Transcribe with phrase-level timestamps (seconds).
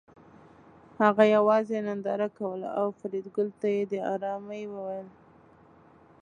[1.01, 5.07] هغه یوازې ننداره کوله او فریدګل ته یې د ارامۍ وویل